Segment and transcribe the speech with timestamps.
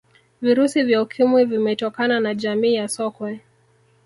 [0.41, 3.39] virusi vya ukimwi vimetokana na jamii ya sokwe